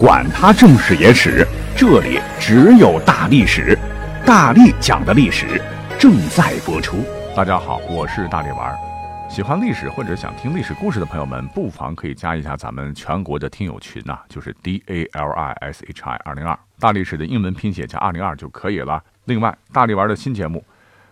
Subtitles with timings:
[0.00, 3.78] 管他正史野史，这里只有大历史，
[4.24, 5.60] 大力讲的历史
[5.98, 7.04] 正在播出。
[7.36, 8.78] 大家好，我是大力丸儿。
[9.28, 19.04] 喜欢历史或者想听历史故事的朋友们，不妨可以加一下咱们全国的听友群呐、就是 D A L I S H I 二零二，大历史的英文拼写加二零二就可以了。
[19.26, 20.64] 另外，大力丸的新节目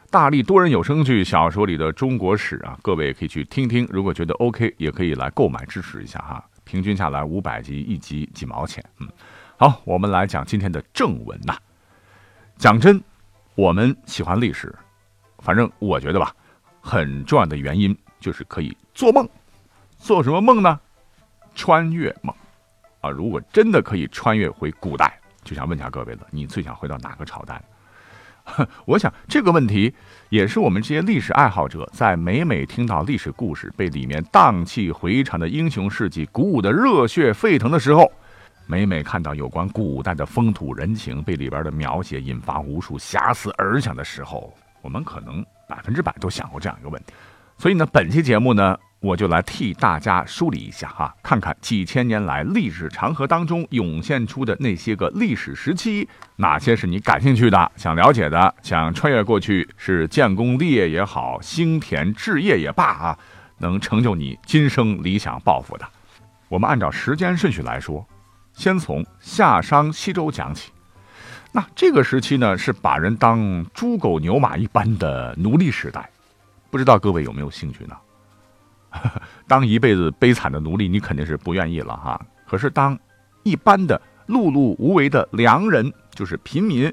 [0.11, 3.87] 《大力多人有声剧小说里的中国史》啊，各位也可以去听听。
[3.91, 6.43] 如果觉得 OK，也可以来购买支持一下哈。
[6.69, 8.85] 平均下来五百集，一集几毛钱。
[8.99, 9.09] 嗯，
[9.57, 11.57] 好，我们来讲今天的正文呐、
[12.59, 13.03] 讲真，
[13.55, 14.75] 我们喜欢历史，
[15.39, 16.31] 反正我觉得吧，
[16.83, 19.27] 很重要的原因就是可以做梦。
[19.97, 20.79] 做什么梦呢？
[21.55, 22.37] 穿越梦
[23.01, 23.09] 啊！
[23.09, 27.63] 如果真的可以穿越回古代，就想问一下各位了，你最想回到哪个朝代？
[28.87, 29.93] 我想这个问题
[30.31, 38.11] 也是我们这些历史爱好者在每每听到历史故事被里面荡气回肠的英雄事迹鼓舞的热血沸腾的时候，
[38.67, 47.13] 每每看到有关古代的风土人情被里边的描写引发无数遐思而想的时候，我们可能百分之百都想过这样一个问题。
[47.57, 63.19] 所以呢，本期节目呢，我就来替大家梳理一下哈，看看几千年来历史长河当中涌现出的那些个历史时期，哪些是你感兴趣的、想了解的、想穿越过去，是建功立业也好，兴田置业也罢啊，
[63.59, 65.89] 能成就你今生理想抱负的。
[66.49, 68.05] 我们按照时间顺序来说，
[68.53, 70.73] 先从夏商西周讲起。
[71.53, 76.11] 那这个时期呢，是把人当猪狗牛马一般的奴隶时代。
[76.69, 77.97] 不知道各位有没有兴趣呢？
[79.47, 82.21] 当一辈子悲惨的奴隶，你肯定是不愿意了哈。
[82.47, 82.99] 可是当
[83.43, 86.93] 一般的碌碌无为的良人，就是平民，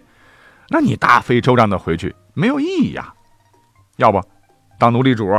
[0.69, 3.13] 那你大费周章的回去没有意义呀。
[3.97, 4.21] 要不
[4.77, 5.29] 当奴隶主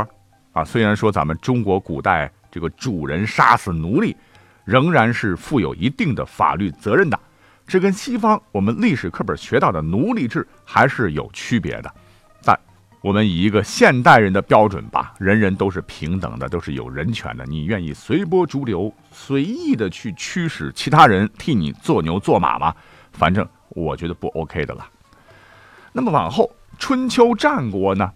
[0.53, 0.63] 啊？
[0.65, 4.15] 虽然说咱们中国古代这个主人杀死奴隶，
[4.65, 7.19] 仍然是负有一定的法律责任的，
[7.67, 11.93] 这跟西方我们历史课本学到的奴隶制还是有区别的。
[13.01, 17.45] 我们以一个现代人的标准吧，人人都是平等的，都是有人权的。
[17.45, 22.75] 你愿意随波逐流，随意的去驱使其他人替你做牛做马吗？
[23.11, 24.85] 反正我觉得不 OK 的了。
[25.93, 28.11] 那么往后春秋战国呢？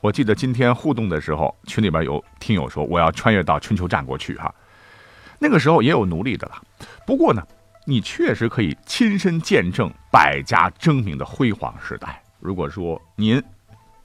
[0.00, 4.54] 我记得今天互动的时候，群里边有听友说我要穿越到春秋战国去哈。
[5.38, 6.62] 那个时候也有奴隶的了，
[7.06, 7.42] 不过呢，
[7.86, 12.22] 你确实可以亲身见证百家争鸣的辉煌时代。
[12.38, 13.42] 如果说您，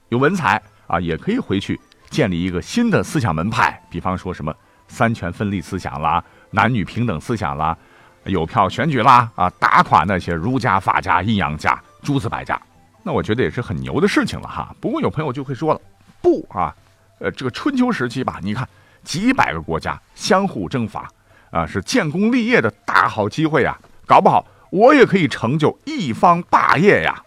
[0.08, 1.78] 有文采啊，也可以回去
[2.10, 4.54] 建立一个新的思想门派，比方说什么
[4.88, 7.76] 三权分立思想啦、男女平等思想啦、
[8.24, 12.60] 有票选举啦啊，打垮那些儒家、法家、阴阳家、诸子百家，
[13.02, 14.74] 那我觉得也是很牛的事情了哈。
[14.80, 15.80] 不过有朋友就会说了，
[16.22, 16.74] 不啊，
[17.18, 18.68] 呃，这个春秋时期吧，你看
[19.02, 21.08] 几百个国家相互征伐
[21.50, 27.24] 啊，是建功立业的大好机会呀，搞不好我也可以成就一方霸业呀。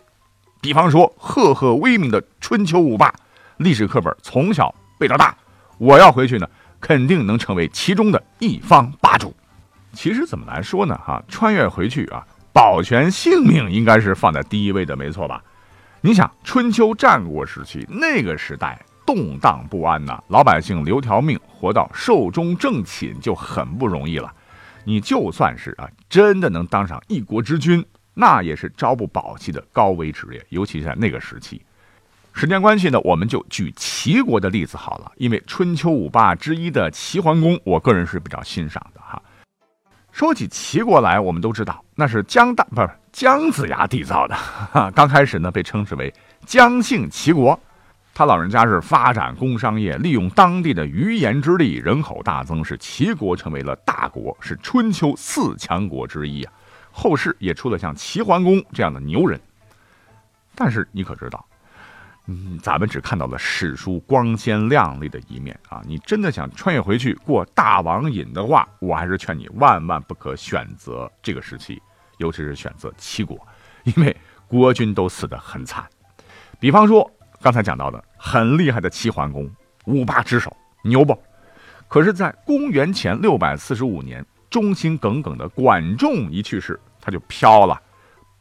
[0.61, 3.13] 比方说，赫赫威名的春秋五霸，
[3.57, 5.35] 历史课本从小背到大，
[5.77, 6.47] 我要回去呢，
[6.81, 9.33] 肯定能成为其中的一方霸主。
[9.93, 10.99] 其实怎么来说呢？
[11.03, 15.41] 哈，穿越回去啊，保全性命应该是放在第一位的，没错吧？
[16.01, 24.33] 你想，春秋战国时期那个时代动荡不安呐，老百姓留条命活到寿终正寝就很不容易了。
[24.83, 27.85] 你就算是啊，真的能当上一国之君。
[28.19, 31.61] 那也是朝不保夕的高危职业，尤其是在那个时期。
[32.33, 35.09] 时间关系呢，我们就举齐国的例子好了。
[35.15, 39.21] 因为春秋五霸之一的齐桓公，我个人是比较欣赏的哈。
[40.11, 44.35] 说起齐国来，我们都知道那是姜大不是姜子牙缔造的。
[44.35, 46.13] 哈，刚开始呢，被称之为
[46.45, 47.57] 姜姓齐国。
[48.13, 56.51] 他老人家是发展工商业，利用当地的鱼盐之力，人口大增，使齐国成为了大国，是春秋四强国之一啊。
[56.99, 59.39] 后世也出了像齐桓公这样的牛人，
[60.53, 61.45] 但是你可知道，
[62.25, 65.81] 嗯，咱们只看到了史书光鲜亮丽的一面啊！
[65.85, 71.81] 你真的想穿越回去过大王瘾的话，我还是劝你万万不可选择这个时期，
[72.17, 73.39] 尤其是选择齐国，
[73.85, 74.13] 因为
[74.45, 75.87] 国君都死得很惨。
[76.59, 77.09] 比方说
[77.39, 79.49] 刚才讲到的很厉害的齐桓公，
[79.85, 80.53] 五霸之首，
[80.83, 81.17] 牛不？
[81.87, 84.25] 可是，在公元前六百四十五年。
[84.49, 87.81] 忠心耿耿的管仲一去世，他就飘了，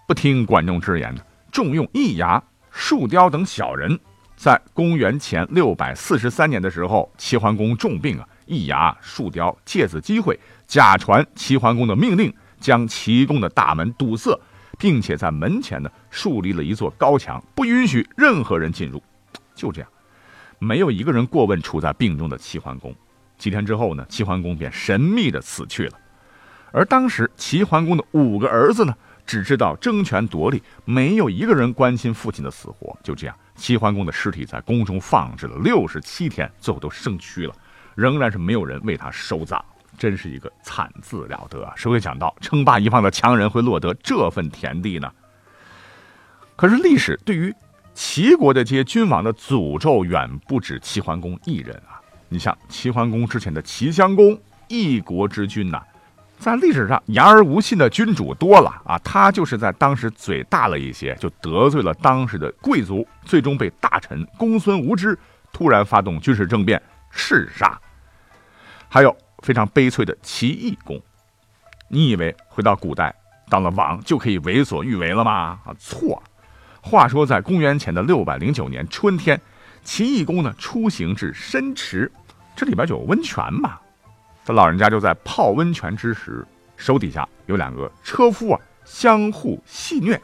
[0.06, 3.99] 不听管仲之言的，重用易牙、树雕等小人。
[4.37, 14.38] 在公元前六百四十三年的时候，齐桓公重病啊，易牙、树雕借此机会假传齐桓公的命令，将齐宫的大门堵塞，
[14.78, 19.02] 并且在门前呢树立了一座高墙，不允许任何人进入。
[19.56, 19.90] 就这样，
[20.60, 22.94] 没有一个人过问处在病中的齐桓公。
[23.37, 25.99] 几天之后呢，齐桓公便神秘的死去了。
[26.73, 28.94] 而当时齐桓公的五个儿子呢，
[29.26, 32.97] 只知道争权夺利，没有一个人关心父亲的死活。
[33.03, 37.55] 就这样，齐桓公的尸体在宫中放置了六十七天，最后都生蛆了，
[37.94, 39.61] 仍然是没有人为他收葬，
[39.97, 41.73] 真是一个惨字了得啊！
[41.75, 45.11] 谁会想到称霸一方的强人会落得这份田地呢？
[46.55, 47.55] 可是历史对于
[47.94, 52.00] 齐国的这些君王的诅咒远不止齐桓公一人啊！
[52.29, 54.38] 你像齐桓公之前的齐襄公，
[54.69, 55.82] 一国之君呐。
[56.38, 65.19] 在历史上，言而无信的君主多了啊，他就是在当时嘴大了一些，就得罪了当时的贵族，最终被大臣公孙无知
[65.52, 66.81] 突然发动军事政变
[67.11, 67.79] 弑杀。
[68.88, 71.00] 还有非常悲催的齐懿公，
[71.88, 73.14] 你以为回到古代
[73.50, 75.58] 当了王就可以为所欲为了吗？
[75.64, 76.23] 啊，错。
[76.81, 79.38] 话说在公元前的六百零九年春天，
[79.82, 82.11] 齐懿公呢出行至申池，
[82.55, 83.79] 这里边就有温泉嘛。
[84.49, 86.43] 他老人家就在泡温泉之时，
[86.75, 90.19] 手底下有两个车夫啊，相互戏谑，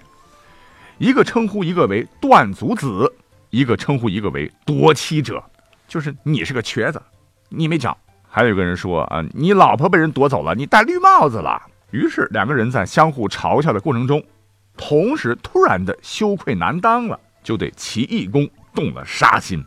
[0.96, 3.12] 一个称呼一个为断足子，
[3.50, 5.44] 一个称呼一个为夺妻者，
[5.86, 7.02] 就是你是个瘸子，
[7.50, 7.94] 你没脚。
[8.26, 11.60] 还有一个人说啊，你老婆被人夺走了，你戴绿帽子了。
[11.90, 14.24] 于是两个人在相互嘲笑的过程中，
[14.74, 19.62] 同时突然的羞愧难当了，就对齐义公动了杀心。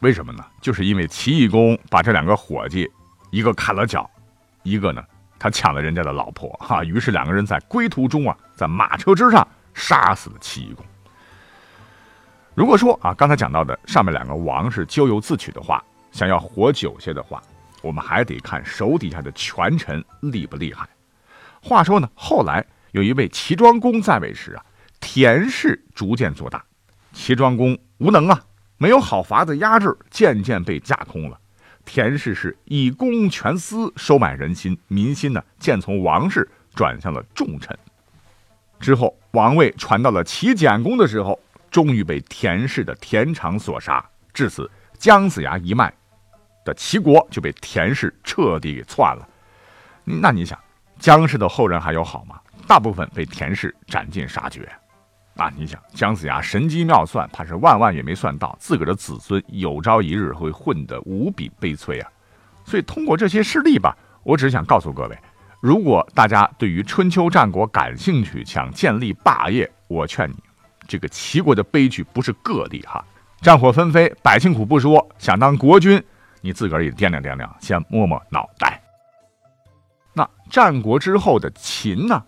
[0.00, 0.44] 为什么呢？
[0.60, 2.86] 就是因为齐义公把这两个伙计。
[3.32, 4.08] 一个砍了脚，
[4.62, 5.02] 一个呢，
[5.38, 6.84] 他抢了人家的老婆哈。
[6.84, 10.84] 于是两个人在归途中啊，在马车之上杀死了齐懿公。
[12.54, 17.42] 如果说啊，刚才讲到的上面两个王是咎由自取的话，想要活久些的话，
[17.80, 20.86] 我们还得看手底下的权臣厉不厉害。
[21.62, 24.62] 话说呢，后来有一位齐庄公在位时啊，
[25.00, 26.62] 田氏逐渐做大，
[27.14, 28.38] 齐庄公无能啊，
[28.76, 31.38] 没有好法子压制，渐渐被架空了。
[31.84, 37.76] 田氏是以公权私，收买人心，民心呢渐从王室转向了重臣。
[38.80, 41.38] 之后王位传到了齐简公的时候，
[41.70, 44.04] 终于被田氏的田常所杀。
[44.32, 45.92] 至此，姜子牙一脉
[46.64, 49.28] 的齐国就被田氏彻底给篡了。
[50.04, 50.58] 那你想，
[50.98, 52.40] 姜氏的后人还有好吗？
[52.66, 54.70] 大部分被田氏斩尽杀绝。
[55.36, 62.10] 啊，你想姜子牙神机妙算，怕是万万也没算到自个儿的子孙有朝一日会混得无比悲催啊！
[62.64, 65.18] 所以通过这些事例吧，我只想告诉各位，
[65.60, 70.36] 如果大家对于春秋战国感兴趣，想建立霸业，我劝你，
[70.86, 73.02] 这个齐国的悲剧不是个例哈，
[73.40, 76.02] 战火纷飞，百姓苦不说，想当国君，
[76.42, 78.80] 你自个儿也掂量掂量，先摸摸脑袋。
[80.12, 82.22] 那战国之后的秦呢？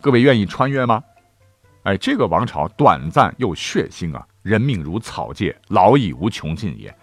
[0.00, 1.02] 各位愿意穿越吗？
[1.84, 4.26] 哎，这个王朝短暂又血腥啊！
[4.42, 6.94] 人命如草芥，劳亦无穷尽也。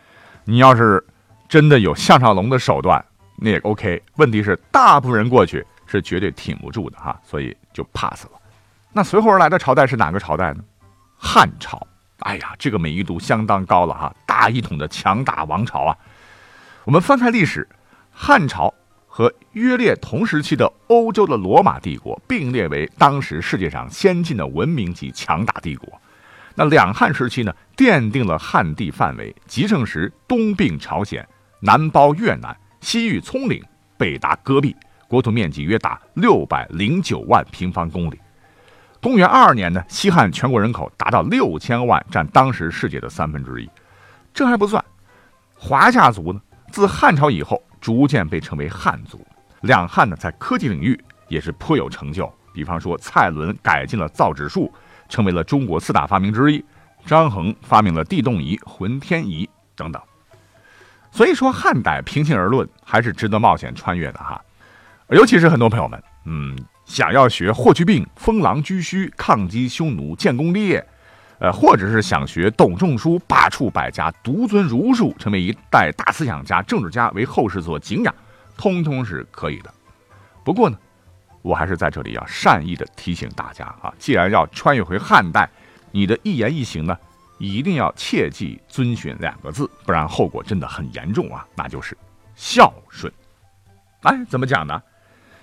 [0.44, 1.04] 你要是
[1.48, 3.04] 真的有项少龙的手段，
[3.38, 4.02] 那也 OK。
[4.16, 8.32] 问题是，大部分人过去是绝对挺不住的哈，所以就 pass 了。
[8.92, 10.64] 那随后而来的朝代是哪个朝代呢？
[11.16, 11.86] 汉朝。
[12.22, 15.96] 哎呀，这个美誉度相当高了哈，大一统的强大王朝啊。
[16.86, 17.70] 我们翻开历史，
[18.12, 18.74] 汉朝。
[19.14, 26.02] 和约列同时期的欧洲的罗马帝国并列为当时世界上先进的文明及强大帝国。
[26.56, 31.28] 那两汉时期呢，奠定了汉地范围，极盛时东并朝鲜，
[31.60, 33.62] 南包越南，西域葱岭，
[33.98, 34.74] 北达戈壁，
[35.10, 38.18] 国土面积约达六百零九万平方公里。
[39.02, 43.70] 公元二二年呢，西汉全国人口达到六千万，占当时世界的三分之一。
[44.34, 44.82] 这还不算，
[45.54, 46.42] 华夏族呢，
[46.72, 47.62] 自汉朝以后。
[47.82, 49.20] 逐渐被称为汉族，
[49.62, 50.98] 两汉呢在科技领域
[51.28, 52.32] 也是颇有成就。
[52.54, 54.72] 比方说，蔡伦改进了造纸术，
[55.10, 56.64] 成为了中国四大发明之一；
[57.06, 60.02] 张衡发明了地动仪、浑天仪等等。
[61.12, 64.42] 所以说，汉代平心而论，还是值得冒险穿越的哈。
[65.10, 70.86] 尤其是很多朋友们，嗯，想要学霍去病封狼居胥、抗击匈奴、建功立业。
[71.42, 78.14] 呃，或者是想学董仲舒罢黜百家，独尊儒术，成为一代大思想家、政治家，为后世所敬仰，
[78.56, 79.74] 通通是可以的。
[80.44, 80.78] 不过呢，
[81.42, 85.50] 我还是在这里要善意的提醒大家啊，既然要穿越回汉代，
[85.90, 86.96] 你的一言一行呢，
[87.40, 91.98] 一定要切记遵循两个字，不然后果真的很严重啊，那就是
[92.36, 93.12] 孝顺。
[94.04, 94.80] 哎，怎么讲呢？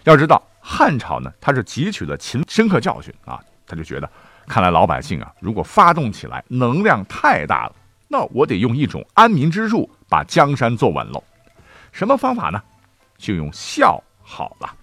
[0.04, 4.08] 要知道汉朝呢，他是汲取了秦深刻教训啊，他就觉得。
[4.48, 7.76] 看来老百姓啊，如果发动起来能量太大了，
[8.08, 11.22] 那我得用一种安民之术把江山坐稳喽。
[11.92, 12.60] 什么方法呢？
[13.18, 14.74] 就用孝好了。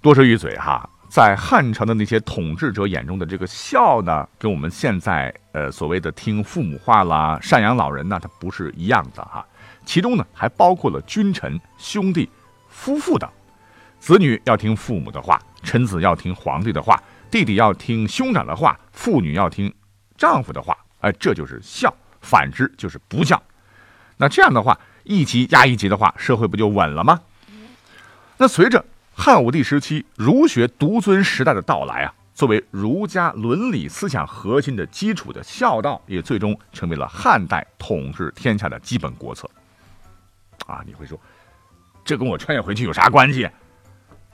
[0.00, 9.44] 多说一嘴哈，在汉朝的那些统治者眼中的这个孝呢，跟我们现在呃所谓的听父母话啦、赡养老人呢，它不是一样的哈。
[9.84, 12.28] 其中呢，还包括了君臣、兄弟、
[12.68, 13.28] 夫妇等。
[13.98, 17.00] 子女要听父母的话，臣子要听皇帝的话，
[17.32, 19.74] 弟弟要听兄长的话，妇女要听
[20.18, 20.76] 丈夫的话。
[21.00, 23.42] 哎，这就是孝，反之就是不孝。
[24.18, 27.18] 那这样的话，一级压一级的话，社会不就稳了吗？
[28.36, 28.84] 那随着
[29.14, 39.48] 汉武帝时期儒学独尊时代的到来啊，作为儒家伦理思想核心的基础的孝道，也最终成为了汉代统治天下的基本国策。
[40.66, 41.18] 啊，你会说，
[42.04, 43.48] 这跟我穿越回去有啥关系？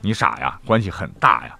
[0.01, 1.57] 你傻呀，关系很大呀。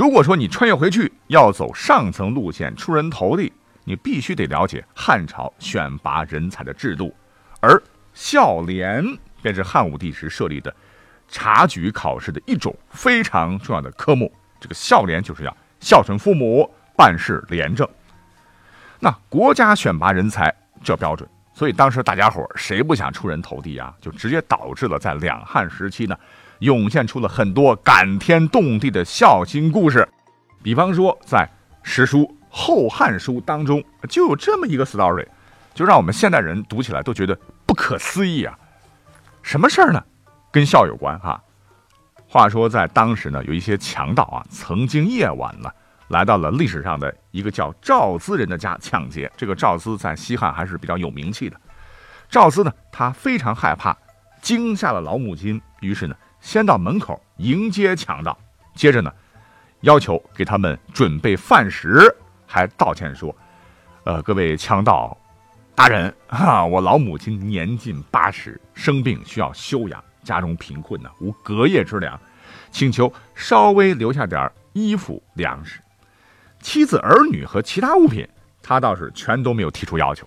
[0.00, 3.52] 如果说你穿越回去要走上层路线，出人头地。
[3.84, 7.14] 你必须得了解汉朝选拔人才的制度，
[7.60, 7.78] 而
[8.14, 9.04] 孝廉
[9.42, 10.74] 便是汉武帝时设立的
[11.28, 14.32] 察举考试的一种非常重要的科目。
[14.58, 16.66] 这个孝廉就是要孝顺父母，
[16.96, 17.86] 办事廉政。
[19.00, 20.50] 那国家选拔人才
[20.82, 23.94] 这标准，所以当时大家伙谁不想出人头地啊？
[24.00, 26.16] 就直接导致了在两汉时期呢，
[26.60, 30.08] 涌现出了很多感天动地的孝心故事。
[30.62, 31.46] 比方说在
[31.82, 32.34] 史书。
[32.52, 35.24] 《后汉书》当中就有这么一个 story，
[35.72, 38.58] 就让我们现代人读起来都觉得不可思议啊！
[39.40, 40.02] 什么事儿呢？
[40.50, 41.40] 跟孝有关哈。
[42.26, 45.70] 话说在当时呢，有一些强盗啊，曾经夜晚呢，
[46.08, 49.30] 来到了历史上的一个叫赵资人的家抢劫。
[49.36, 51.56] 这个赵资在西汉还是比较有名气的。
[52.28, 53.96] 赵资呢，他非常害怕
[54.42, 58.36] 惊吓了老母亲，于是呢，先到门口迎接强盗，
[58.74, 59.12] 接着呢，
[59.80, 62.14] 要求给他们准备饭食。
[62.46, 63.34] 还道歉说
[64.04, 65.16] ：“呃，各位强盗
[65.74, 72.18] 大人啊， 我老母亲年近八十，生病需要休养，家中贫困呢，无隔夜之粮，
[72.72, 75.80] 请求稍微留下点衣服、粮食、
[76.60, 78.28] 妻子、儿女和其他物品，
[78.60, 80.26] 他倒是全都没有提出要求。”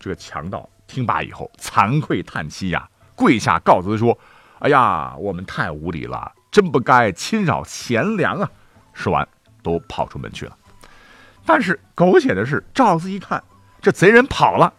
[0.00, 4.18] 这个强盗听罢以后，惭愧叹息呀，跪下告辞说
[4.60, 8.50] ：“哎呀，我们太无礼了，真不该侵扰贤良啊！”
[8.94, 9.26] 说完，
[9.62, 10.56] 都跑出门去了。
[11.44, 13.42] 但是狗血的是，赵四一看
[13.82, 14.72] 这贼人跑了，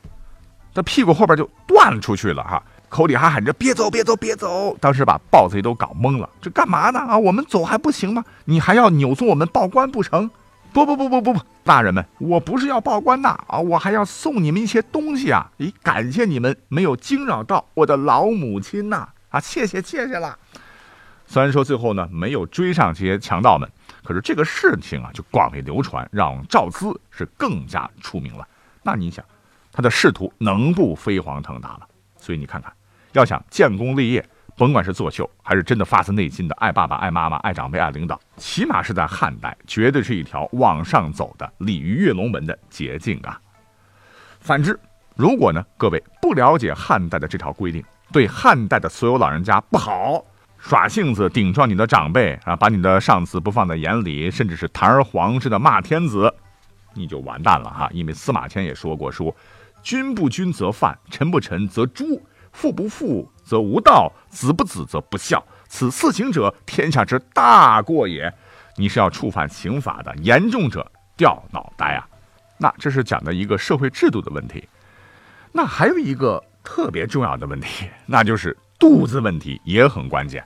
[0.74, 4.76] 他屁股后边就断出去了哈，口里还喊着别走别走别走。
[4.80, 7.18] 当时把盗贼都搞懵了，这干嘛呢啊？
[7.18, 8.24] 我们走还不行吗？
[8.46, 10.30] 你还要扭送我们报官不成？
[10.74, 20.40] 不不不不不不，大人们，我不是要报官呐啊，我还要送你们一些东西啊，以感谢你们没有惊扰到我的老母亲呐，啊谢谢谢谢了。
[21.28, 23.70] 虽然说最后呢没有追上这些强盗们。
[24.02, 28.48] 可是这个事情啊，就广为流传，让赵资是更加出名了。
[28.84, 29.26] 那你想，
[29.72, 31.88] 他的仕途能不飞黄腾达了？
[32.20, 32.72] 所以你看看，
[33.14, 34.24] 要想建功立业，
[34.56, 43.42] 甭管是作秀，还是真的发自内心的爱爸爸、爱妈妈、爱长辈、爱领导，起码是在汉代，绝对是一条往上走的鲤鱼跃龙门的捷径啊。
[44.40, 44.80] 反之，
[45.16, 47.84] 如果呢，各位不了解汉代的这条规定，
[48.16, 50.24] 对汉代的所有老人家不好。
[50.58, 56.34] 耍性子顶撞你的长辈啊，把你的上司不放在眼里，甚至是堂而皇之的骂天子，
[56.94, 57.90] 你就完蛋了哈！
[57.92, 59.36] 因为司马迁也说过，说
[59.84, 62.22] 君不君则犯，臣不臣则诛，
[62.54, 65.44] 父不父则无道，子不子则不孝。
[65.68, 68.34] 此四行者，天下之大过也。
[68.78, 72.08] 你是要触犯刑法的，严重者掉脑袋啊！
[72.58, 74.70] 那这是讲的一个社会制度的问题。
[75.52, 80.44] 那还有一个特别重要的问题， 那就是肚子问题也很关键。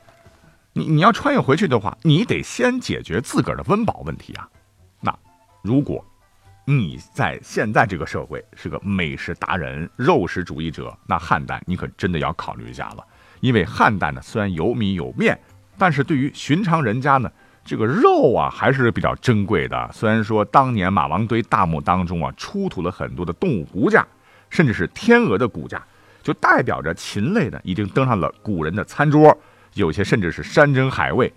[0.73, 4.47] 你你要穿越回去的话，你得先解决自个儿的温饱问题啊。
[5.01, 5.11] 那
[5.63, 6.05] 如果
[6.65, 13.03] 你在现在这个社会是个美食达人、肉食主义者，那汉代你可真的要考虑一下了。
[13.39, 15.39] 因为汉代呢，虽然有米有面，
[15.77, 17.31] 但是对于寻常人家呢，
[17.65, 19.89] 这个肉啊还是比较珍贵的。
[19.91, 24.05] 虽然说当年马王堆大墓当中啊出土了很多的动物骨架，
[24.49, 25.83] 甚至是天鹅的骨架，
[26.21, 29.37] 就代表着禽类呢已经登上了古人的餐桌。
[29.75, 31.31] 有些甚至是山珍海味，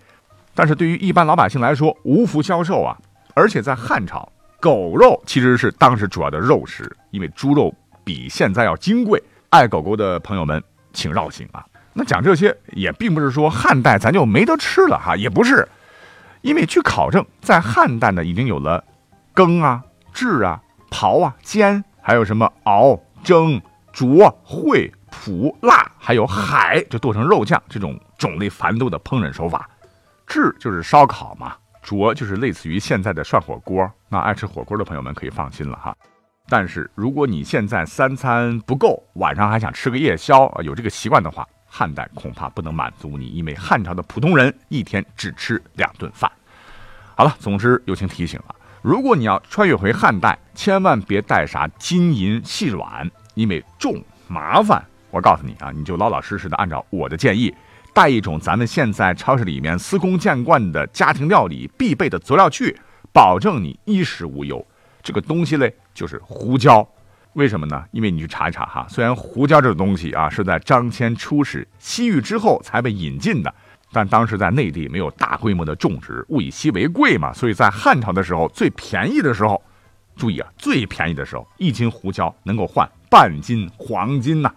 [0.55, 2.97] 但是对于一般老百姓来说无福消受啊！
[3.35, 4.27] 而且在汉朝，
[4.59, 7.73] 狗肉其实是当时主要的肉食，因为猪肉
[8.03, 9.21] 比现在要金贵。
[9.49, 10.61] 爱狗狗的朋友们
[10.93, 11.63] 请绕行啊！
[11.93, 15.65] 那讲这些也并不是说汉代咱就没得吃了哈，也不是，
[16.41, 18.83] 因为据考证，在汉代呢已经有了
[19.31, 20.59] 羹啊、制啊、
[20.89, 23.61] 刨啊、煎，还有什么熬、蒸、
[23.93, 27.97] 煮、烩、普、辣，还有海，就剁成肉酱这种。
[28.17, 29.69] 种类繁多的烹饪手法，
[30.25, 33.91] 炙就是烧烤嘛，灼就是类似于现在的涮火锅。
[34.07, 35.93] 那爱吃火锅的朋友们可以放心了哈。
[36.47, 46.31] 但是如果你现在三餐不够，晚上还想吃个夜宵，有这个习惯的话，汉代恐怕不能满足你，因为汉朝的普通人一天只吃两顿饭。
[47.15, 54.83] 好了，总之友情提醒了，如果你要穿越回汉代，千万别带啥金银细软，因为重麻烦。
[55.11, 57.53] 我告诉你啊，你就老老实实的按照我的建议。
[57.93, 62.75] 带一种咱们现在超市里面司空见惯的家庭料理必备的佐料去，
[63.11, 64.65] 保证你衣食无忧。
[65.03, 66.87] 这个东西嘞，就是胡椒。
[67.33, 67.83] 为什么呢？
[67.91, 73.53] 因为你去查一查哈，虽然胡椒这个东西啊是在张骞出使西域之后才被引进的，
[73.91, 79.61] 但当时在内地没有大规模的种植，物以稀为贵嘛，所以在汉朝的时候最便宜的时候，
[80.15, 84.51] 注意啊，最便宜的时候，一斤胡椒能够换半斤黄金呐。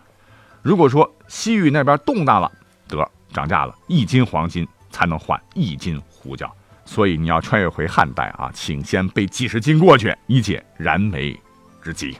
[0.62, 2.50] 如果说西域那边动荡了，
[2.88, 6.50] 得涨价了，一斤黄金才能换一斤胡椒，
[6.86, 11.38] 所以你要穿越回汉代啊，请先背几十斤过去，以解燃眉
[11.82, 12.16] 之急。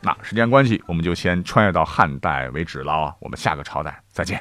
[0.00, 3.14] 那时间关系，我们就先穿越到汉代为止了啊！
[3.18, 4.40] 我们下个朝代再见。